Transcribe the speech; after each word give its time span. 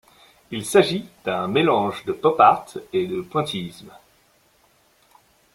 Il 0.49 0.65
s’agit 0.65 1.05
d’un 1.25 1.47
mélange 1.47 2.05
de 2.05 2.11
Pop 2.11 2.39
Art 2.39 2.73
et 2.91 3.05
de 3.05 3.21
Pointillisme. 3.21 3.91